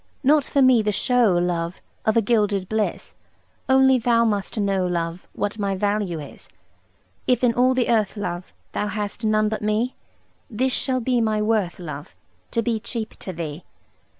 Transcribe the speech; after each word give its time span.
Not 0.23 0.43
for 0.45 0.63
me 0.63 0.81
the 0.81 0.91
show, 0.91 1.37
love, 1.37 1.79
Of 2.07 2.17
a 2.17 2.23
gilded 2.23 2.67
bliss; 2.67 3.13
Only 3.69 3.99
thou 3.99 4.25
must 4.25 4.57
know, 4.59 4.87
love, 4.87 5.27
What 5.33 5.59
my 5.59 5.75
value 5.75 6.19
is. 6.19 6.49
If 7.27 7.43
in 7.43 7.53
all 7.53 7.75
the 7.75 7.87
earth, 7.87 8.17
love, 8.17 8.51
Thou 8.71 8.87
hast 8.87 9.23
none 9.23 9.47
but 9.47 9.61
me, 9.61 9.93
This 10.49 10.73
shall 10.73 11.01
be 11.01 11.21
my 11.21 11.39
worth, 11.39 11.77
love: 11.77 12.15
To 12.49 12.63
be 12.63 12.79
cheap 12.79 13.11
to 13.19 13.31
thee. 13.31 13.63